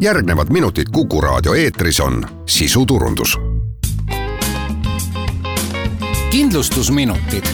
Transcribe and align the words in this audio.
järgnevad 0.00 0.50
minutid 0.50 0.86
Kuku 0.92 1.20
raadio 1.20 1.54
eetris 1.54 2.00
on 2.00 2.26
sisuturundus. 2.46 3.38
kindlustusminutid. 6.30 7.44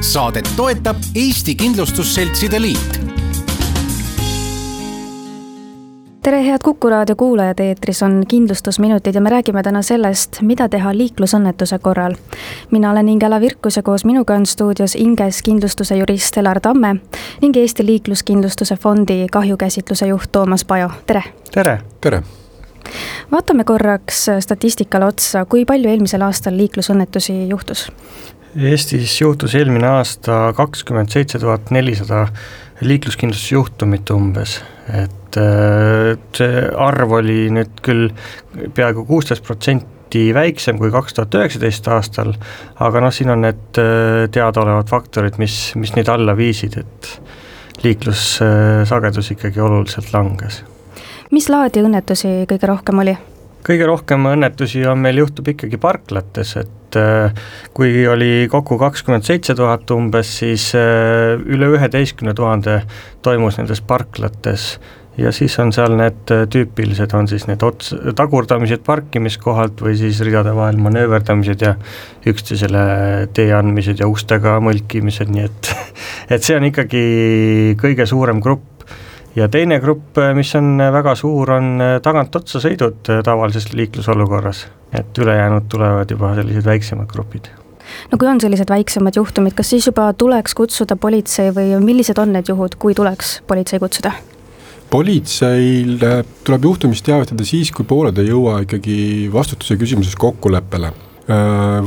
Saadet 0.00 0.48
toetab 0.56 0.96
Eesti 1.14 1.54
Kindlustusseltside 1.54 2.62
Liit 2.62 3.13
tere, 6.24 6.46
head 6.46 6.58
Kuku 6.64 6.88
raadio 6.88 7.16
kuulajad, 7.16 7.58
eetris 7.60 8.02
on 8.02 8.22
kindlustusminutid 8.28 9.14
ja 9.14 9.20
me 9.20 9.30
räägime 9.30 9.62
täna 9.62 9.82
sellest, 9.82 10.38
mida 10.42 10.68
teha 10.68 10.94
liiklusõnnetuse 10.96 11.78
korral. 11.78 12.14
mina 12.70 12.90
olen 12.90 13.08
Ingela 13.08 13.40
Virkus 13.40 13.76
ja 13.76 13.82
koos 13.82 14.04
minuga 14.04 14.34
on 14.34 14.46
stuudios 14.46 14.94
Inges 14.94 15.42
kindlustuse 15.42 15.96
jurist 15.96 16.38
Elar 16.38 16.60
Tamme 16.60 16.96
ning 17.42 17.56
Eesti 17.56 17.86
Liikluskindlustuse 17.86 18.76
Fondi 18.76 19.26
kahjukäsitluse 19.32 20.06
juht 20.06 20.32
Toomas 20.32 20.64
Pajo, 20.64 20.90
tere! 21.06 21.22
tere! 21.54 21.78
tere! 22.00 22.22
vaatame 23.32 23.64
korraks 23.64 24.26
statistikale 24.40 25.04
otsa, 25.04 25.44
kui 25.44 25.64
palju 25.64 25.90
eelmisel 25.90 26.22
aastal 26.22 26.56
liiklusõnnetusi 26.56 27.48
juhtus? 27.48 27.90
Eestis 28.56 29.20
juhtus 29.20 29.54
eelmine 29.54 29.86
aasta 29.86 30.52
kakskümmend 30.56 31.08
seitse 31.08 31.38
tuhat 31.38 31.70
nelisada 31.70 32.28
liikluskindlustusjuhtumit 32.82 34.10
umbes, 34.10 34.58
et 34.90 35.38
äh, 35.38 36.14
see 36.36 36.62
arv 36.86 37.18
oli 37.20 37.46
nüüd 37.54 37.82
küll 37.84 38.08
peaaegu 38.74 39.04
kuusteist 39.06 39.44
protsenti 39.46 40.26
väiksem 40.34 40.78
kui 40.78 40.90
kaks 40.94 41.14
tuhat 41.14 41.38
üheksateist 41.38 41.88
aastal, 41.94 42.34
aga 42.82 43.04
noh, 43.04 43.14
siin 43.14 43.30
on 43.34 43.44
need 43.46 43.80
äh, 43.82 44.24
teadaolevad 44.34 44.90
faktorid, 44.90 45.38
mis, 45.42 45.58
mis 45.78 45.94
neid 45.94 46.10
alla 46.10 46.36
viisid, 46.38 46.80
et 46.82 47.84
liiklussagedus 47.84 49.34
ikkagi 49.34 49.60
oluliselt 49.60 50.10
langes. 50.14 50.62
mis 51.30 51.48
laadi 51.50 51.82
õnnetusi 51.82 52.42
kõige 52.50 52.70
rohkem 52.70 53.04
oli? 53.06 53.16
kõige 53.64 53.86
rohkem 53.88 54.26
õnnetusi 54.28 54.84
on 54.90 55.00
meil 55.00 55.22
juhtub 55.22 55.48
ikkagi 55.54 55.78
parklates, 55.80 56.56
et 56.60 56.83
äh, 56.98 57.46
kui 57.74 58.06
oli 58.08 58.48
kokku 58.50 58.78
kakskümmend 58.80 59.26
seitse 59.26 59.56
tuhat 59.58 59.90
umbes, 59.94 60.32
siis 60.40 60.70
äh, 60.78 61.34
üle 61.38 61.70
üheteistkümne 61.76 62.34
tuhande 62.36 62.82
toimus 63.22 63.58
nendes 63.60 63.82
parklates. 63.84 64.74
Ja 65.14 65.30
siis 65.30 65.54
on 65.62 65.70
seal 65.70 65.92
need 65.94 66.26
tüüpilised, 66.50 67.12
on 67.14 67.28
siis 67.30 67.44
need 67.46 67.62
ots-, 67.62 67.92
tagurdamised 68.18 68.82
parkimiskohalt 68.82 69.78
või 69.86 69.94
siis 70.00 70.18
ridade 70.26 70.50
vahel 70.56 70.80
manööverdamised 70.82 71.62
ja 71.62 71.76
üksteisele 72.26 72.82
tee 73.36 73.52
andmised 73.54 74.02
ja 74.02 74.10
ustega 74.10 74.56
mõlkimised, 74.64 75.30
nii 75.30 75.46
et 75.46 75.70
et 76.34 76.42
see 76.42 76.58
on 76.58 76.66
ikkagi 76.66 77.04
kõige 77.78 78.08
suurem 78.10 78.42
grupp 78.42 78.73
ja 79.36 79.48
teine 79.48 79.80
grupp, 79.80 80.18
äh, 80.18 80.32
mis 80.36 80.54
on 80.58 80.78
äh, 80.80 80.92
väga 80.92 81.14
suur, 81.18 81.50
on 81.56 81.74
äh, 81.82 81.96
tagantotsa 82.02 82.60
sõidud 82.62 83.02
tavalises 83.26 83.72
liiklusolukorras, 83.74 84.66
et 84.94 85.18
ülejäänud 85.18 85.68
tulevad 85.70 86.10
juba 86.10 86.34
sellised 86.38 86.66
väiksemad 86.66 87.10
grupid 87.10 87.50
no 88.10 88.18
kui 88.18 88.28
on 88.30 88.40
sellised 88.40 88.70
väiksemad 88.70 89.16
juhtumid, 89.18 89.56
kas 89.56 89.74
siis 89.74 89.88
juba 89.90 90.06
tuleks 90.18 90.54
kutsuda 90.56 90.96
politsei 90.96 91.50
või 91.54 91.74
millised 91.84 92.18
on 92.18 92.32
need 92.36 92.48
juhud, 92.48 92.78
kui 92.80 92.94
tuleks 92.94 93.40
politsei 93.46 93.82
kutsuda? 93.82 94.14
politseil 94.90 95.98
tuleb 96.46 96.68
juhtumist 96.70 97.04
teavitada 97.04 97.44
siis, 97.46 97.72
kui 97.74 97.86
pooled 97.88 98.18
ei 98.22 98.30
jõua 98.30 98.60
ikkagi 98.62 98.96
vastutuse 99.32 99.74
küsimuses 99.80 100.14
kokkuleppele. 100.14 100.92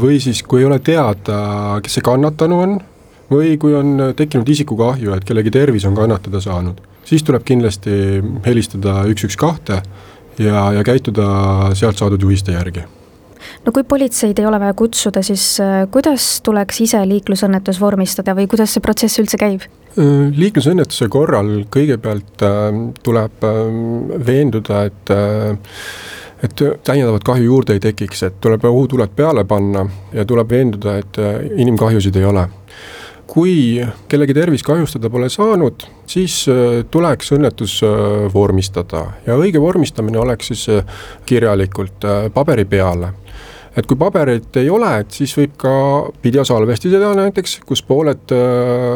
või 0.01 0.19
siis, 0.19 0.41
kui 0.43 0.59
ei 0.59 0.65
ole 0.65 0.79
teada, 0.79 1.37
kes 1.83 1.97
see 1.97 2.03
kannatanu 2.03 2.59
on 2.59 2.79
või 3.31 3.57
kui 3.59 3.75
on 3.75 4.13
tekkinud 4.15 4.49
isikukahju, 4.49 5.13
et 5.13 5.25
kellegi 5.27 5.51
tervis 5.51 5.85
on 5.85 5.95
kannatada 5.95 6.41
saanud 6.43 6.81
siis 7.07 7.23
tuleb 7.23 7.45
kindlasti 7.47 7.95
helistada 8.45 9.01
üks, 9.11 9.27
üks, 9.27 9.39
kahte 9.39 9.81
ja, 10.41 10.67
ja 10.75 10.83
käituda 10.85 11.27
sealt 11.77 11.99
saadud 11.99 12.27
juhiste 12.27 12.55
järgi 12.55 12.83
no 13.65 13.73
kui 13.75 13.85
politseid 13.87 14.39
ei 14.41 14.47
ole 14.49 14.59
vaja 14.61 14.75
kutsuda, 14.77 15.23
siis 15.23 15.45
äh, 15.63 15.85
kuidas 15.93 16.41
tuleks 16.43 16.81
ise 16.83 17.01
liiklusõnnetus 17.07 17.79
vormistada 17.81 18.35
või 18.37 18.49
kuidas 18.51 18.75
see 18.75 18.83
protsess 18.83 19.21
üldse 19.23 19.39
käib? 19.39 19.65
Äh, 19.95 20.27
liiklusõnnetuse 20.35 21.07
korral 21.13 21.51
kõigepealt 21.73 22.45
äh, 22.45 22.83
tuleb 23.03 23.49
veenduda, 24.27 24.85
et 24.91 25.17
et 26.45 26.61
täiendavat 26.85 27.23
kahju 27.25 27.47
juurde 27.47 27.73
ei 27.73 27.79
tekiks, 27.81 28.19
et 28.27 28.35
tuleb 28.41 28.61
ohutuled 28.69 29.09
peale 29.17 29.41
panna 29.49 29.81
ja 30.13 30.25
tuleb 30.29 30.51
veenduda, 30.53 30.99
et 31.01 31.17
inimkahjusid 31.63 32.19
ei 32.19 32.27
ole 32.29 32.43
kui 33.27 33.83
kellegi 34.09 34.33
tervis 34.33 34.63
kahjustada 34.65 35.09
pole 35.11 35.29
saanud, 35.29 35.85
siis 36.09 36.39
äh, 36.51 36.81
tuleks 36.91 37.33
õnnetus 37.35 37.79
äh, 37.85 38.25
vormistada 38.33 39.03
ja 39.27 39.37
õige 39.37 39.61
vormistamine 39.61 40.19
oleks 40.21 40.51
siis 40.53 40.67
äh, 40.73 40.99
kirjalikult 41.27 42.07
paberi 42.33 42.65
peale 42.65 43.13
et 43.77 43.85
kui 43.85 43.97
paberit 43.99 44.55
ei 44.57 44.71
ole, 44.73 44.89
et 45.03 45.13
siis 45.13 45.35
võib 45.37 45.53
ka 45.61 45.71
videosalvesti 46.23 46.89
teha 46.89 47.11
näiteks, 47.19 47.59
kus 47.67 47.83
pooled 47.85 48.31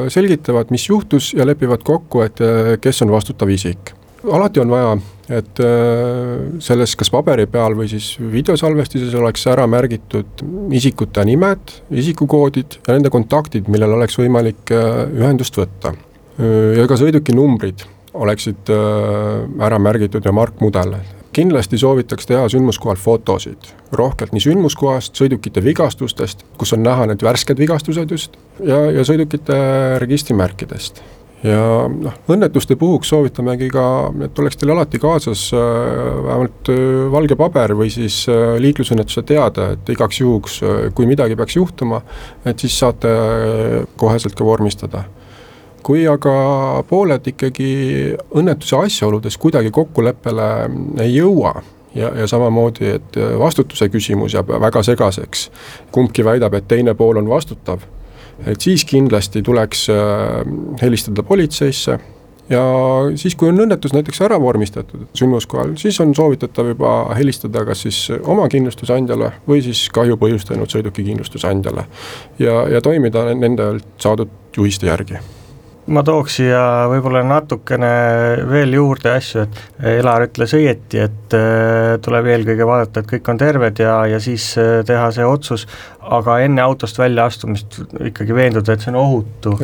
selgitavad, 0.09 0.71
mis 0.73 0.87
juhtus 0.89 1.35
ja 1.37 1.45
lepivad 1.45 1.83
kokku, 1.85 2.23
et 2.25 2.41
kes 2.81 3.03
on 3.05 3.13
vastutav 3.13 3.51
isik. 3.53 3.93
alati 4.25 4.63
on 4.63 4.73
vaja 4.73 4.95
et 5.31 5.61
äh, 5.63 6.59
selles 6.63 6.95
kas 6.99 7.11
paberi 7.13 7.47
peal 7.51 7.75
või 7.77 7.87
siis 7.91 8.13
videosalvestises 8.19 9.13
oleks 9.19 9.45
ära 9.51 9.67
märgitud 9.69 10.43
isikute 10.75 11.23
nimed, 11.27 11.73
isikukoodid 12.03 12.81
ja 12.81 12.95
nende 12.95 13.11
kontaktid, 13.13 13.69
millel 13.71 13.95
oleks 13.97 14.19
võimalik 14.19 14.73
äh, 14.75 15.05
ühendust 15.21 15.57
võtta. 15.59 15.93
Äh, 15.95 16.77
ja 16.79 16.87
ka 16.89 16.99
sõiduki 16.99 17.35
numbrid 17.37 17.85
oleksid 18.11 18.67
ära 18.67 19.77
märgitud 19.79 20.25
ja 20.27 20.33
markmudel. 20.35 20.97
kindlasti 21.31 21.77
soovitaks 21.79 22.27
teha 22.27 22.49
sündmuskohal 22.51 22.97
fotosid, 22.99 23.69
rohkelt 23.95 24.33
nii 24.35 24.43
sündmuskohast, 24.43 25.15
sõidukite 25.15 25.63
vigastustest, 25.63 26.43
kus 26.59 26.75
on 26.75 26.83
näha 26.83 27.07
need 27.07 27.23
värsked 27.23 27.55
vigastused 27.55 28.11
just, 28.11 28.35
ja, 28.59 28.83
ja 28.91 29.07
sõidukite 29.07 29.55
registrimärkidest 30.03 30.99
ja 31.45 31.61
noh, 31.89 32.17
õnnetuste 32.29 32.75
puhuks 32.79 33.09
soovitamegi 33.11 33.69
ka, 33.73 33.85
et 34.25 34.41
oleks 34.41 34.59
teil 34.59 34.73
alati 34.75 34.99
kaasas 35.01 35.47
äh, 35.57 35.61
vähemalt 36.25 36.69
äh, 36.73 36.83
valge 37.13 37.37
paber 37.39 37.73
või 37.77 37.89
siis 37.93 38.23
äh, 38.29 38.57
liiklusõnnetuse 38.61 39.23
teade, 39.27 39.71
et 39.75 39.89
igaks 39.95 40.21
juhuks, 40.21 40.59
kui 40.97 41.09
midagi 41.09 41.37
peaks 41.39 41.57
juhtuma, 41.57 42.01
et 42.45 42.61
siis 42.61 42.77
saate 42.77 43.11
koheselt 43.97 44.37
ka 44.37 44.45
vormistada. 44.45 45.05
Kui 45.81 46.03
aga 46.05 46.33
pooled 46.85 47.25
ikkagi 47.31 47.71
õnnetuse 48.37 48.83
asjaoludes 48.85 49.37
kuidagi 49.41 49.71
kokkuleppele 49.73 50.49
ei 51.01 51.15
jõua 51.15 51.55
ja, 51.97 52.11
ja 52.21 52.27
samamoodi, 52.29 52.91
et 52.99 53.17
vastutuse 53.41 53.89
küsimus 53.89 54.37
jääb 54.37 54.53
väga 54.61 54.83
segaseks, 54.85 55.47
kumbki 55.91 56.25
väidab, 56.27 56.53
et 56.53 56.69
teine 56.69 56.93
pool 56.93 57.17
on 57.17 57.31
vastutav 57.31 57.81
et 58.45 58.61
siis 58.61 58.85
kindlasti 58.85 59.41
tuleks 59.45 59.87
äh, 59.89 60.41
helistada 60.81 61.23
politseisse 61.23 61.99
ja 62.51 62.63
siis, 63.15 63.35
kui 63.35 63.49
on 63.51 63.63
õnnetus 63.63 63.93
näiteks 63.95 64.21
ära 64.25 64.39
vormistatud 64.41 65.07
sündmuskohal, 65.17 65.75
siis 65.81 65.99
on 66.03 66.15
soovitatav 66.17 66.71
juba 66.73 66.93
helistada 67.17 67.65
kas 67.67 67.85
siis 67.87 67.99
oma 68.21 68.47
kindlustusandjale 68.51 69.33
või 69.47 69.63
siis 69.65 69.85
kahju 69.93 70.19
põhjustanud 70.21 70.71
sõiduki 70.71 71.05
kindlustusandjale. 71.07 71.85
ja, 72.39 72.63
ja 72.75 72.81
toimida 72.81 73.29
nendelt 73.33 73.93
saadud 74.01 74.57
juhiste 74.57 74.91
järgi 74.91 75.21
ma 75.91 76.03
tooks 76.07 76.37
siia 76.39 76.61
võib-olla 76.91 77.21
natukene 77.27 77.91
veel 78.49 78.75
juurde 78.77 79.11
asju, 79.15 79.43
et 79.45 79.59
Elar 79.97 80.25
ütles 80.27 80.53
õieti, 80.55 81.01
et 81.03 81.35
äh, 81.35 81.97
tuleb 82.03 82.29
eelkõige 82.31 82.67
vaadata, 82.67 83.01
et 83.01 83.11
kõik 83.11 83.31
on 83.33 83.41
terved 83.41 83.81
ja, 83.83 83.97
ja 84.13 84.21
siis 84.23 84.51
äh, 84.61 84.79
teha 84.87 85.09
see 85.15 85.27
otsus, 85.27 85.67
aga 86.01 86.39
enne 86.45 86.63
autost 86.63 86.99
väljaastumist 87.01 87.81
ikkagi 88.11 88.35
veenduda, 88.35 88.73
et 88.75 88.83
see 88.83 88.93
on 88.93 89.01
ohutu. 89.03 89.57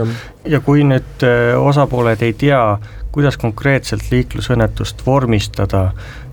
ja 0.48 0.62
kui 0.64 0.86
nüüd 0.88 1.26
osapooled 1.58 2.22
ei 2.24 2.36
tea, 2.38 2.62
kuidas 3.12 3.40
konkreetselt 3.42 4.12
liiklusõnnetust 4.12 5.02
vormistada, 5.06 5.88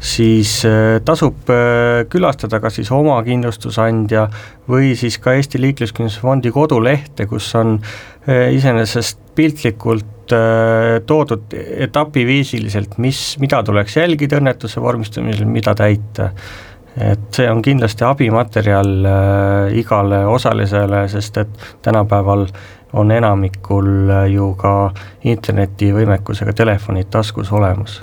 siis 0.04 0.58
tasub 1.06 1.48
külastada 2.12 2.60
kas 2.60 2.76
siis 2.76 2.90
oma 2.92 3.16
kindlustusandja 3.24 4.26
või 4.68 4.92
siis 4.98 5.16
ka 5.22 5.32
Eesti 5.38 5.62
Liikluskindlustusfondi 5.62 6.52
kodulehte, 6.52 7.24
kus 7.30 7.48
on 7.56 7.78
iseenesest 8.28 9.23
piltlikult 9.34 10.32
äh, 10.32 11.00
toodud 11.06 11.56
etapiviisiliselt, 11.86 12.98
mis, 12.98 13.24
mida 13.42 13.62
tuleks 13.62 13.96
jälgida 13.96 14.38
õnnetuse 14.40 14.82
vormistamisel, 14.82 15.48
mida 15.50 15.74
täita. 15.78 16.30
et 16.94 17.34
see 17.34 17.48
on 17.50 17.62
kindlasti 17.62 18.04
abimaterjal 18.06 18.90
äh, 19.10 19.76
igale 19.80 20.24
osalisele, 20.30 21.08
sest 21.08 21.42
et 21.42 21.68
tänapäeval 21.82 22.46
on 22.94 23.10
enamikul 23.10 24.10
äh, 24.10 24.26
ju 24.30 24.52
ka 24.54 24.92
internetivõimekusega 25.24 26.54
telefonid 26.54 27.10
taskus 27.10 27.52
olemas 27.52 28.02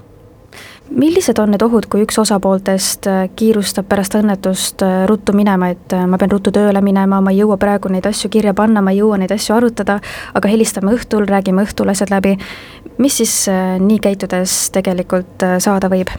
millised 0.91 1.39
on 1.39 1.51
need 1.53 1.63
ohud, 1.63 1.87
kui 1.91 2.03
üks 2.05 2.19
osapooltest 2.21 3.07
äh, 3.09 3.21
kiirustab 3.35 3.87
pärast 3.89 4.15
õnnetust 4.19 4.83
äh, 4.85 5.03
ruttu 5.09 5.33
minema, 5.37 5.71
et 5.73 5.95
äh, 5.95 6.05
ma 6.09 6.19
pean 6.21 6.31
ruttu 6.33 6.53
tööle 6.55 6.81
minema, 6.83 7.21
ma 7.23 7.33
ei 7.33 7.41
jõua 7.41 7.57
praegu 7.61 7.91
neid 7.91 8.07
asju 8.09 8.31
kirja 8.33 8.53
panna, 8.57 8.83
ma 8.83 8.93
ei 8.93 9.01
jõua 9.01 9.19
neid 9.21 9.31
asju 9.33 9.55
arutada, 9.55 9.99
aga 10.37 10.51
helistame 10.51 10.95
õhtul, 10.95 11.27
räägime 11.29 11.65
õhtul 11.65 11.91
asjad 11.93 12.11
läbi. 12.13 12.37
mis 12.97 13.17
siis 13.17 13.33
nii 13.79 13.99
käitudes 13.99 14.69
tegelikult 14.75 15.43
saada 15.59 15.89
võib? 15.89 16.11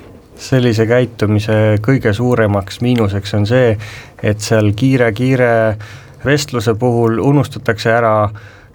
sellise 0.42 0.86
käitumise 0.88 1.78
kõige 1.84 2.10
suuremaks 2.16 2.80
miinuseks 2.82 3.34
on 3.36 3.44
see, 3.46 3.76
et 4.22 4.40
seal 4.40 4.72
kiire-kiire 4.74 5.76
vestluse 6.24 6.74
puhul 6.74 7.20
unustatakse 7.20 7.92
ära 7.92 8.14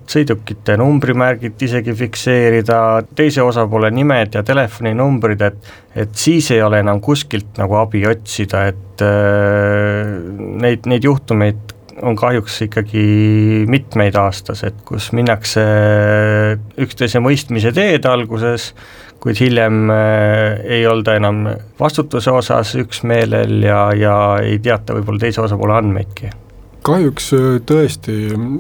sõidukite 0.08 0.78
numbrimärgid 0.80 1.62
isegi 1.68 1.94
fikseerida, 1.98 2.80
teise 3.16 3.44
osapoole 3.44 3.92
nimed 3.94 4.38
ja 4.38 4.44
telefoninumbrid, 4.48 5.44
et 5.48 5.74
et 5.98 6.14
siis 6.14 6.52
ei 6.54 6.62
ole 6.62 6.84
enam 6.84 7.00
kuskilt 7.02 7.58
nagu 7.58 7.80
abi 7.80 8.04
otsida, 8.06 8.68
et 8.70 9.02
äh, 9.02 10.14
neid, 10.62 10.86
neid 10.86 11.08
juhtumeid 11.08 11.74
on 12.06 12.14
kahjuks 12.16 12.60
ikkagi 12.68 13.04
mitmeid 13.70 14.16
aastas, 14.22 14.62
et 14.68 14.78
kus 14.86 15.10
minnakse 15.18 15.64
üksteise 16.86 17.22
mõistmise 17.24 17.74
teed 17.74 18.06
alguses, 18.06 18.72
kuid 19.24 19.42
hiljem 19.42 19.90
äh, 19.90 20.60
ei 20.78 20.86
olda 20.88 21.18
enam 21.18 21.48
vastutuse 21.80 22.32
osas 22.32 22.76
üksmeelel 22.78 23.64
ja, 23.66 23.88
ja 23.98 24.18
ei 24.44 24.60
teata 24.62 25.00
võib-olla 25.00 25.26
teise 25.26 25.42
osapoole 25.48 25.80
andmeidki 25.82 26.30
kahjuks 26.88 27.32
äh, 27.36 27.48
tõesti 27.68 28.18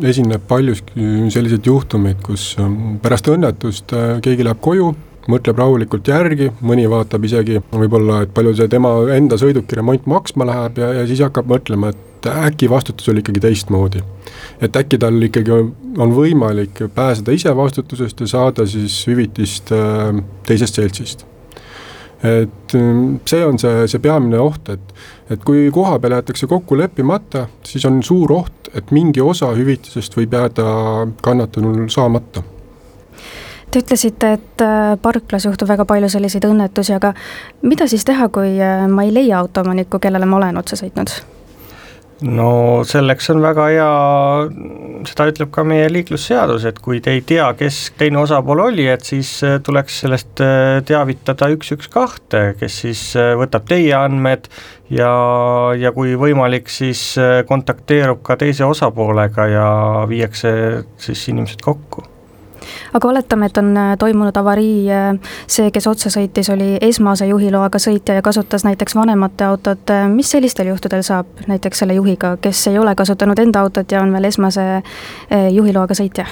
esineb 0.07 0.47
paljuski 0.49 1.27
selliseid 1.33 1.67
juhtumeid, 1.67 2.21
kus 2.25 2.53
ähm, 2.61 2.97
pärast 3.03 3.29
õnnetust 3.31 3.93
äh, 3.95 4.17
keegi 4.23 4.45
läheb 4.47 4.61
koju, 4.63 4.91
mõtleb 5.31 5.59
rahulikult 5.59 6.07
järgi, 6.07 6.49
mõni 6.63 6.87
vaatab 6.89 7.25
isegi 7.27 7.61
võib-olla, 7.71 8.23
et 8.23 8.33
palju 8.35 8.55
see 8.57 8.71
tema 8.71 8.93
enda 9.15 9.39
sõiduki 9.39 9.79
remont 9.79 10.07
maksma 10.09 10.47
läheb 10.47 10.79
ja, 10.81 10.91
ja 11.01 11.07
siis 11.09 11.23
hakkab 11.25 11.49
mõtlema, 11.51 11.91
et 11.91 12.29
äkki 12.31 12.69
vastutus 12.71 13.07
oli 13.11 13.21
ikkagi 13.23 13.43
teistmoodi. 13.43 14.03
et 14.61 14.75
äkki 14.75 14.97
tal 14.97 15.21
ikkagi 15.23 15.51
on, 15.53 15.71
on 15.97 16.13
võimalik 16.15 16.81
pääseda 16.95 17.35
ise 17.35 17.55
vastutusest 17.55 18.19
ja 18.23 18.27
saada 18.27 18.65
siis 18.67 19.03
hüvitist 19.07 19.71
äh, 19.75 20.23
teisest 20.47 20.79
seltsist. 20.79 21.27
Et 22.23 22.75
äh, 22.75 22.99
see 23.29 23.45
on 23.45 23.59
see, 23.61 23.87
see 23.87 24.01
peamine 24.03 24.39
oht, 24.41 24.69
et, 24.73 24.93
et 25.29 25.43
kui 25.45 25.67
koha 25.73 25.99
peal 26.01 26.17
jäetakse 26.17 26.49
kokku 26.49 26.77
leppimata, 26.79 27.47
siis 27.67 27.85
on 27.85 28.01
suur 28.03 28.33
oht, 28.33 28.71
et 28.73 28.91
mingi 28.95 29.21
osa 29.21 29.51
hüvitisest 29.57 30.17
võib 30.17 30.37
jääda 30.37 30.67
kannatanul 31.23 31.87
saamata 31.93 32.43
Te 33.67 33.81
ütlesite, 33.83 34.29
et 34.37 34.61
äh, 34.63 34.93
parklas 35.03 35.43
juhtub 35.43 35.67
väga 35.67 35.83
palju 35.85 36.07
selliseid 36.09 36.45
õnnetusi, 36.47 36.93
aga 36.95 37.11
mida 37.67 37.87
siis 37.91 38.05
teha, 38.07 38.29
kui 38.31 38.53
ma 38.87 39.03
ei 39.03 39.11
leia 39.11 39.41
autoomanikku, 39.41 39.99
kellele 39.99 40.25
ma 40.25 40.39
olen 40.39 40.61
otsa 40.63 40.79
sõitnud? 40.79 41.11
No 42.25 42.49
selleks 42.87 43.29
on 43.33 43.41
väga 43.43 43.67
hea, 43.69 43.89
seda 45.09 45.27
ütleb 45.29 45.51
ka 45.53 45.63
meie 45.67 45.89
liiklusseadus, 45.91 46.65
et 46.69 46.79
kui 46.83 47.01
te 47.03 47.13
ei 47.13 47.21
tea, 47.27 47.45
kes 47.59 47.79
teine 47.99 48.21
osapool 48.23 48.63
oli, 48.67 48.87
et 48.89 49.05
siis 49.05 49.35
äh, 49.45 49.59
tuleks 49.63 50.01
sellest 50.03 50.41
äh, 50.43 50.79
teavitada 50.87 51.51
üks, 51.53 51.71
üks, 51.77 51.91
kahte, 51.93 52.49
kes 52.59 52.81
siis 52.85 53.03
äh, 53.19 53.35
võtab 53.37 53.69
teie 53.69 53.93
andmed 53.97 54.49
ja, 54.89 55.11
ja 55.77 55.93
kui 55.93 56.17
võimalik, 56.17 56.71
siis 56.73 57.13
kontakteerub 57.47 58.23
ka 58.25 58.39
teise 58.39 58.65
osapoolega 58.65 59.49
ja 59.51 59.71
viiakse 60.09 60.53
siis 61.01 61.27
inimesed 61.33 61.61
kokku 61.65 62.05
aga 62.93 63.07
oletame, 63.07 63.49
et 63.49 63.57
on 63.57 63.71
äh, 63.77 63.93
toimunud 63.99 64.37
avarii, 64.37 64.89
äh, 64.91 65.33
see, 65.47 65.71
kes 65.73 65.87
otsa 65.87 66.11
sõitis, 66.13 66.49
oli 66.53 66.75
esmase 66.81 67.27
juhiloaga 67.29 67.79
sõitja 67.81 68.17
ja 68.17 68.25
kasutas 68.25 68.65
näiteks 68.67 68.95
vanemate 68.97 69.47
autot, 69.47 69.83
äh, 69.93 70.07
mis 70.11 70.31
sellistel 70.31 70.71
juhtudel 70.71 71.03
saab 71.05 71.47
näiteks 71.47 71.83
selle 71.83 71.97
juhiga, 71.97 72.35
kes 72.41 72.67
ei 72.71 72.79
ole 72.79 72.95
kasutanud 72.95 73.39
enda 73.39 73.63
autot 73.65 73.91
ja 73.91 74.01
on 74.01 74.13
veel 74.13 74.29
esmase 74.31 74.67
juhiloaga 75.51 75.97
sõitja? 75.97 76.27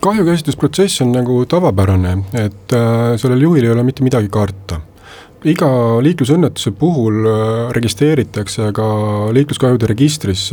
kahjukäsitusprotsess 0.00 1.02
on 1.02 1.10
nagu 1.10 1.40
tavapärane, 1.50 2.12
et 2.38 2.74
sellel 3.18 3.40
juhil 3.42 3.64
ei 3.66 3.72
ole 3.72 3.82
mitte 3.82 4.04
midagi 4.06 4.28
karta 4.30 4.78
iga 5.46 5.70
liiklusõnnetuse 6.02 6.70
puhul 6.78 7.26
registreeritakse 7.74 8.70
ka 8.74 8.86
liikluskahjude 9.34 9.90
registris 9.90 10.48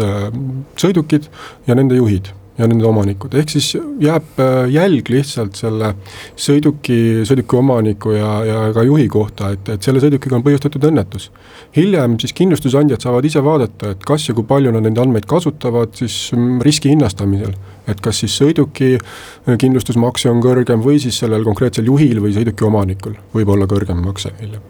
sõidukid 0.81 1.29
ja 1.67 1.77
nende 1.77 2.01
juhid 2.01 2.31
ja 2.57 2.67
nende 2.69 2.85
omanikud, 2.87 3.33
ehk 3.35 3.51
siis 3.51 3.73
jääb 4.01 4.39
äh, 4.39 4.61
jälg 4.71 5.09
lihtsalt 5.11 5.57
selle 5.59 5.91
sõiduki, 6.39 6.97
sõiduki 7.27 7.57
omaniku 7.59 8.15
ja, 8.15 8.29
ja 8.47 8.61
ka 8.75 8.85
juhi 8.87 9.07
kohta, 9.11 9.51
et, 9.55 9.71
et 9.75 9.83
selle 9.83 9.99
sõidukiga 10.03 10.37
on 10.37 10.45
põhjustatud 10.45 10.87
õnnetus. 10.87 11.29
hiljem 11.75 12.15
siis 12.21 12.33
kindlustusandjad 12.37 13.03
saavad 13.03 13.27
ise 13.27 13.43
vaadata, 13.43 13.91
et 13.91 14.05
kas 14.07 14.29
ja 14.29 14.35
kui 14.37 14.47
palju 14.47 14.71
nad 14.71 14.87
neid 14.87 15.01
andmeid 15.03 15.27
kasutavad 15.27 15.97
siis 15.99 16.31
mm, 16.35 16.61
riski 16.63 16.93
hinnastamisel. 16.93 17.51
et 17.91 17.99
kas 18.01 18.23
siis 18.23 18.37
sõiduki 18.39 18.95
äh, 18.95 19.57
kindlustusmakse 19.59 20.31
on 20.31 20.39
kõrgem 20.43 20.83
või 20.85 21.01
siis 21.03 21.19
sellel 21.19 21.43
konkreetsel 21.43 21.91
juhil 21.91 22.23
või 22.23 22.33
sõiduki 22.39 22.63
omanikul 22.63 23.19
võib 23.35 23.51
olla 23.51 23.67
kõrgem 23.67 23.99
makse 24.05 24.31
hiljem 24.39 24.63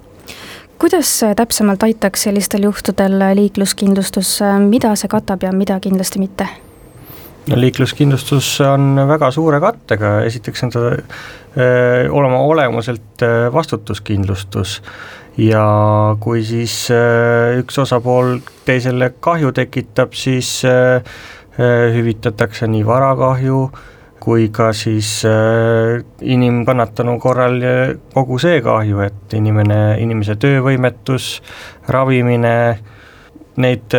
kuidas 0.82 1.22
täpsemalt 1.38 1.84
aitaks 1.86 2.26
sellistel 2.26 2.66
juhtudel 2.66 3.22
liikluskindlustus, 3.38 4.40
mida 4.66 4.96
see 5.00 5.10
katab 5.10 5.46
ja 5.46 5.54
mida 5.54 5.80
kindlasti 5.80 6.20
mitte? 6.20 6.50
Liikluskindlustus 7.54 8.60
on 8.66 8.96
väga 9.08 9.30
suure 9.32 9.60
kattega, 9.62 10.20
esiteks 10.26 10.64
on 10.66 10.74
ta 10.74 10.84
öö, 10.90 12.10
olema 12.10 12.40
olemuselt 12.42 13.26
vastutuskindlustus. 13.54 14.82
Ja 15.38 15.66
kui 16.20 16.44
siis 16.44 16.88
öö, 16.92 17.60
üks 17.62 17.78
osapool 17.82 18.40
teisele 18.66 19.14
kahju 19.20 19.52
tekitab, 19.52 20.14
siis 20.14 20.62
öö, 20.66 21.02
hüvitatakse 21.96 22.68
nii 22.68 22.86
varakahju 22.86 23.70
kui 24.26 24.48
ka 24.50 24.72
siis 24.74 25.22
inimkannatanu 26.22 27.14
korral 27.22 27.60
kogu 28.14 28.40
see 28.42 28.58
kahju, 28.66 29.04
et 29.06 29.36
inimene, 29.38 30.00
inimese 30.02 30.34
töövõimetus, 30.42 31.28
ravimine, 31.94 32.56
neid 33.62 33.98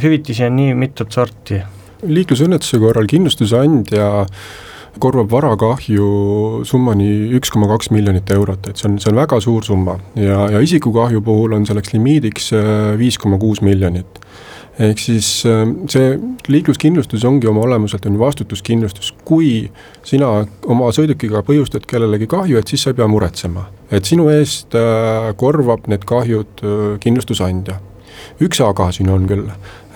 hüvitisi 0.00 0.46
on 0.46 0.56
nii 0.56 0.78
mitut 0.78 1.12
sorti 1.12 1.60
liiklusõnnetuse 2.06 2.80
korral 2.82 3.08
kindlustusandja 3.10 4.10
korvab 4.98 5.30
varakahju 5.30 6.06
summani 6.66 7.10
üks 7.38 7.52
koma 7.52 7.68
kaks 7.70 7.90
miljonit 7.94 8.30
eurot, 8.34 8.70
et 8.70 8.80
see 8.80 8.88
on, 8.88 8.96
see 9.02 9.10
on 9.12 9.20
väga 9.20 9.38
suur 9.42 9.66
summa. 9.66 9.98
Ja, 10.18 10.48
ja 10.50 10.62
isikukahju 10.64 11.22
puhul 11.24 11.54
on 11.56 11.66
selleks 11.68 11.94
limiidiks 11.94 12.50
äh, 12.56 12.70
viis 12.98 13.18
koma 13.20 13.38
kuus 13.38 13.62
miljonit. 13.62 14.18
ehk 14.80 14.98
siis 15.02 15.26
äh, 15.46 15.66
see 15.92 16.14
liikluskindlustus 16.48 17.24
ongi 17.28 17.48
oma 17.50 17.60
olemuselt 17.66 18.06
on 18.06 18.16
ju 18.16 18.22
vastutuskindlustus, 18.22 19.12
kui 19.28 19.68
sina 20.06 20.30
oma 20.66 20.88
sõidukiga 20.96 21.44
põhjustad 21.46 21.84
kellelegi 21.86 22.26
kahju, 22.30 22.58
et 22.58 22.70
siis 22.70 22.82
sa 22.82 22.94
ei 22.94 22.98
pea 22.98 23.08
muretsema, 23.10 23.66
et 23.90 24.08
sinu 24.08 24.30
eest 24.32 24.74
äh, 24.78 25.30
korvab 25.36 25.86
need 25.92 26.06
kahjud 26.08 26.64
kindlustusandja. 27.02 27.78
Üks 28.40 28.60
aga 28.64 28.90
siin 28.92 29.08
on 29.12 29.26
küll, 29.28 29.46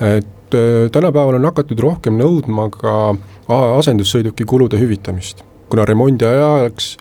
et 0.04 0.33
et 0.54 0.84
äh, 0.86 0.90
tänapäeval 0.90 1.34
on 1.34 1.44
hakatud 1.44 1.80
rohkem 1.80 2.18
nõudma 2.18 2.68
ka 2.72 3.14
asendussõiduki 3.48 4.46
kulude 4.48 4.78
hüvitamist, 4.78 5.42
kuna 5.68 5.84
remondi 5.84 6.24
ajaks 6.24 6.96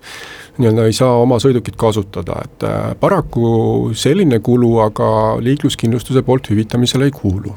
nii-öelda 0.57 0.85
ei 0.85 0.93
saa 0.93 1.17
oma 1.21 1.39
sõidukit 1.41 1.77
kasutada, 1.77 2.41
et 2.45 2.65
äh, 2.67 2.93
paraku 2.99 3.91
selline 3.97 4.39
kulu 4.39 4.77
aga 4.83 5.09
liikluskindlustuse 5.41 6.21
poolt 6.25 6.49
hüvitamisele 6.49 7.09
ei 7.09 7.15
kuulu 7.15 7.53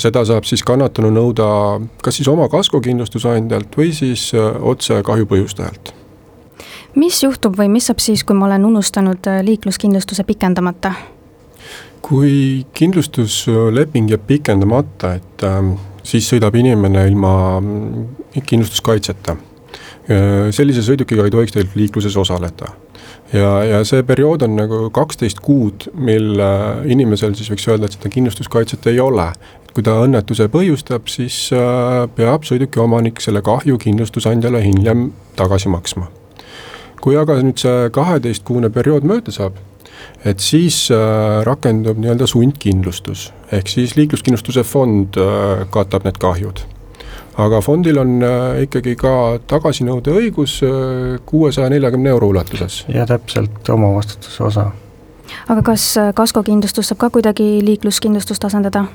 seda 0.00 0.22
saab 0.24 0.46
siis 0.48 0.62
kannatanu 0.64 1.10
nõuda 1.12 1.46
kas 2.04 2.16
siis 2.16 2.28
oma 2.32 2.46
kaskokindlustusandjalt 2.52 3.76
või 3.76 3.92
siis 3.96 4.30
äh, 4.36 4.54
otse 4.60 5.02
kahju 5.04 5.28
põhjustajalt. 5.28 5.94
mis 6.96 7.22
juhtub 7.22 7.56
või 7.58 7.68
mis 7.68 7.88
saab 7.88 8.00
siis, 8.00 8.24
kui 8.24 8.36
ma 8.36 8.48
olen 8.48 8.64
unustanud 8.64 9.28
liikluskindlustuse 9.44 10.24
pikendamata? 10.24 10.94
Kui 12.02 12.66
kindlustusleping 12.74 14.10
jääb 14.10 14.26
pikendamata, 14.26 15.14
et 15.20 15.46
äh, 15.46 15.62
siis 16.06 16.28
sõidab 16.28 16.56
inimene 16.58 17.06
ilma 17.10 17.34
mm, 17.60 18.42
kindlustuskaitseta. 18.46 19.38
Sellise 20.52 20.82
sõidukiga 20.82 21.22
ei 21.24 21.30
tohiks 21.30 21.52
tegelikult 21.54 21.78
liikluses 21.78 22.16
osaleda. 22.18 22.72
ja, 23.32 23.50
ja 23.64 23.84
see 23.86 24.02
periood 24.02 24.42
on 24.42 24.56
nagu 24.58 24.80
kaksteist 24.90 25.38
kuud, 25.40 25.86
mil 25.94 26.40
äh, 26.42 26.82
inimesel 26.90 27.36
siis 27.38 27.52
võiks 27.52 27.68
öelda, 27.70 27.86
et 27.86 27.94
seda 27.96 28.10
kindlustuskaitset 28.10 28.86
ei 28.90 29.00
ole. 29.00 29.32
kui 29.72 29.82
ta 29.86 29.94
õnnetuse 30.04 30.50
põhjustab, 30.52 31.06
siis 31.08 31.36
äh, 31.54 32.08
peab 32.16 32.42
sõiduki 32.44 32.82
omanik 32.82 33.22
selle 33.24 33.40
kahju 33.42 33.78
kindlustusandjale 33.78 34.64
hiljem 34.64 35.12
tagasi 35.36 35.68
maksma. 35.68 36.10
kui 37.00 37.16
aga 37.16 37.38
nüüd 37.42 37.62
see 37.62 37.90
kaheteistkuune 37.94 38.70
periood 38.70 39.06
mööda 39.06 39.30
saab 39.30 39.54
et 40.24 40.40
siis 40.40 40.90
äh, 40.90 41.42
rakendub 41.46 41.98
nii-öelda 41.98 42.26
sundkindlustus, 42.30 43.30
ehk 43.52 43.68
siis 43.68 43.96
liikluskindlustuse 43.96 44.64
fond 44.66 45.18
äh, 45.18 45.64
katab 45.70 46.06
need 46.08 46.20
kahjud. 46.22 46.64
aga 47.42 47.60
fondil 47.64 47.98
on 47.98 48.18
äh, 48.22 48.62
ikkagi 48.66 48.96
ka 48.96 49.38
tagasinõudeõigus 49.48 50.58
kuuesaja 51.26 51.70
neljakümne 51.72 52.10
euro 52.10 52.28
ulatuses. 52.34 52.84
ja 52.88 53.06
täpselt 53.06 53.68
omavastutuse 53.68 54.44
osa. 54.44 54.70
aga 55.48 55.62
kas 55.62 55.94
kaskokindlustus 56.14 56.92
saab 56.92 56.98
ka 56.98 57.10
kuidagi 57.10 57.64
liikluskindlustust 57.64 58.44
asendada? 58.44 58.86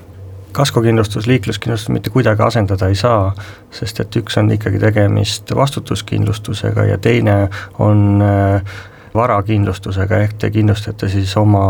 kaskokindlustus 0.58 1.28
liikluskindlustust 1.28 1.90
mitte 1.90 2.10
kuidagi 2.10 2.42
asendada 2.44 2.88
ei 2.88 2.96
saa, 2.96 3.32
sest 3.72 4.00
et 4.02 4.16
üks 4.22 4.40
on 4.40 4.52
ikkagi 4.56 4.80
tegemist 4.82 5.54
vastutuskindlustusega 5.56 6.88
ja 6.92 6.98
teine 6.98 7.38
on 7.80 8.24
äh, 8.26 8.78
varakindlustusega, 9.16 10.22
ehk 10.28 10.38
te 10.42 10.52
kindlustate 10.52 11.10
siis 11.10 11.34
oma 11.38 11.64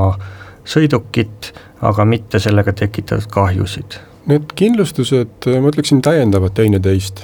sõidukit, 0.67 1.53
aga 1.85 2.05
mitte 2.05 2.39
sellega 2.43 2.73
tekitatud 2.73 3.29
kahjusid. 3.31 3.99
Need 4.27 4.51
kindlustused, 4.59 5.47
ma 5.47 5.71
ütleksin, 5.71 6.01
täiendavad 6.03 6.55
teineteist 6.57 7.23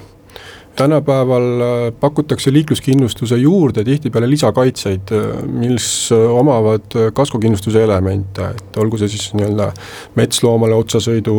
tänapäeval 0.75 1.62
äh, 1.62 1.93
pakutakse 2.00 2.53
liikluskindlustuse 2.53 3.38
juurde 3.38 3.84
tihtipeale 3.84 4.29
lisakaitseid, 4.29 5.12
äh, 5.12 5.43
mis 5.48 6.10
äh, 6.12 6.32
omavad 6.32 7.13
kaskokindlustuse 7.13 7.84
elemente, 7.84 8.50
et 8.50 8.77
olgu 8.77 8.98
see 8.98 9.12
siis 9.13 9.29
nii-öelda 9.38 9.70
metsloomale 10.15 10.75
otsasõidu 10.77 11.36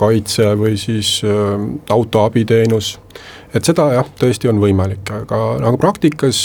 kaitse 0.00 0.50
või 0.58 0.76
siis 0.80 1.20
auto 1.90 2.24
abiteenus 2.24 2.96
et 3.54 3.66
seda 3.66 3.86
jah, 3.94 4.08
tõesti 4.18 4.50
on 4.50 4.58
võimalik, 4.62 5.10
aga 5.22 5.40
nagu 5.62 5.78
praktikas, 5.80 6.40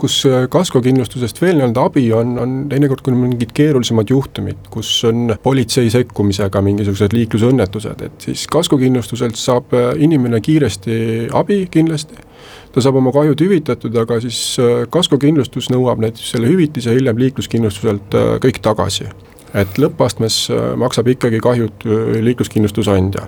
kus 0.00 0.18
kaskokindlustusest 0.52 1.40
veel 1.42 1.56
nii-öelda 1.58 1.86
abi 1.88 2.04
on, 2.16 2.34
on 2.42 2.56
teinekord, 2.70 3.04
kui 3.04 3.14
on 3.14 3.22
mingid 3.24 3.54
keerulisemad 3.56 4.12
juhtumid, 4.12 4.68
kus 4.72 4.90
on 5.08 5.32
politsei 5.42 5.90
sekkumisega 5.92 6.62
mingisugused 6.64 7.16
liiklusõnnetused, 7.16 8.04
et 8.08 8.28
siis 8.28 8.44
kaskokindlustuselt 8.52 9.40
saab 9.40 9.72
inimene 9.96 10.42
kiiresti 10.44 11.00
abi 11.32 11.64
kindlasti 11.72 12.28
ta 12.72 12.80
saab 12.80 12.96
oma 13.00 13.12
kahjud 13.14 13.40
hüvitatud, 13.44 13.96
aga 14.00 14.18
siis 14.24 14.38
kaskokindlustus 14.92 15.68
nõuab 15.72 16.00
näiteks 16.02 16.32
selle 16.34 16.48
hüvitise 16.50 16.94
hiljem 16.96 17.20
liikluskindlustuselt 17.20 18.16
kõik 18.44 18.62
tagasi. 18.64 19.10
et 19.54 19.78
lõppastmes 19.78 20.48
maksab 20.80 21.08
ikkagi 21.12 21.40
kahjud 21.40 21.84
liikluskindlustusandja. 22.24 23.26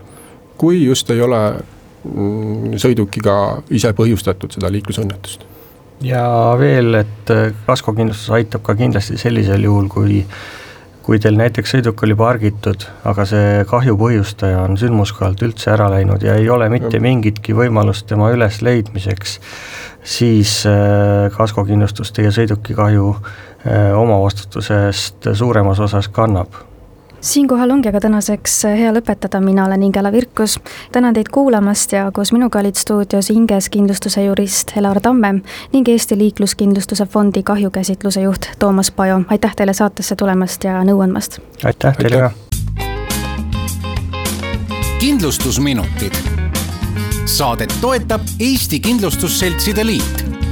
kui 0.57 0.85
just 0.85 1.11
ei 1.11 1.21
ole 1.21 1.41
sõidukiga 2.05 3.37
ise 3.73 3.93
põhjustatud 3.97 4.53
seda 4.53 4.71
liiklusõnnetust. 4.73 5.47
ja 6.05 6.27
veel, 6.61 6.95
et 7.01 7.33
äh, 7.33 7.55
kaskokindlustus 7.67 8.31
aitab 8.37 8.63
ka 8.67 8.75
kindlasti 8.79 9.17
sellisel 9.21 9.65
juhul, 9.65 9.89
kui 9.89 10.25
kui 11.05 11.19
teil 11.21 11.37
näiteks 11.37 11.75
sõiduk 11.75 12.01
oli 12.07 12.15
pargitud, 12.17 12.87
aga 13.05 13.27
see 13.29 13.65
kahju 13.69 13.97
põhjustaja 14.01 14.63
on 14.65 14.79
sündmuskohalt 14.81 15.43
üldse 15.45 15.69
ära 15.75 15.91
läinud 15.93 16.23
ja 16.25 16.39
ei 16.41 16.49
ole 16.49 16.71
mitte 16.73 16.97
mingitki 16.97 17.53
võimalust 17.57 18.07
tema 18.09 18.31
ülesleidmiseks, 18.33 19.39
siis 20.17 20.63
äh, 20.69 21.29
kaskokindlustus 21.37 22.13
teie 22.17 22.33
sõiduki 22.33 22.77
kahju 22.77 23.11
äh, 23.13 23.93
omavastutusest 23.97 25.29
suuremas 25.37 25.85
osas 25.85 26.09
kannab 26.09 26.57
siinkohal 27.25 27.71
ongi 27.71 27.89
aga 27.89 28.01
tänaseks 28.05 28.57
hea 28.69 28.93
lõpetada, 28.93 29.41
mina 29.41 29.65
olen 29.65 29.83
Ingela 29.83 30.13
Virkus. 30.13 30.59
tänan 30.93 31.15
teid 31.15 31.31
kuulamast 31.33 31.93
ja 31.93 32.11
koos 32.13 32.33
minuga 32.33 32.59
olid 32.59 32.77
stuudios 32.77 33.31
Inges 33.31 33.69
kindlustuse 33.69 34.25
jurist 34.25 34.77
Helar 34.77 35.01
Tamme 35.01 35.35
ning 35.73 35.89
Eesti 35.89 36.19
Liikluskindlustuse 36.19 37.07
Fondi 37.07 37.43
kahjukäsitluse 37.43 38.21
juht 38.21 38.47
Toomas 38.59 38.91
Pajo. 38.91 39.21
aitäh 39.29 39.57
teile 39.57 39.73
saatesse 39.73 40.17
tulemast 40.17 40.65
ja 40.65 40.85
nõu 40.85 41.01
andmast. 41.01 41.39
aitäh 41.65 41.97
teile 41.97 42.17
ka. 42.17 42.31
kindlustusminutid. 44.99 46.15
saadet 47.25 47.75
toetab 47.81 48.21
Eesti 48.41 48.81
Kindlustusseltside 48.81 49.87
Liit 49.87 50.44